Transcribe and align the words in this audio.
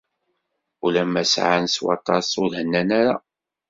Ulamma 0.85 1.23
sεan 1.33 1.63
s 1.73 1.75
waṭas, 1.85 2.27
ur 2.43 2.51
hennan 2.57 2.89
ara. 2.99 3.15